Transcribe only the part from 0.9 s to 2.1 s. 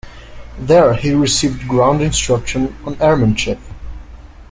he received ground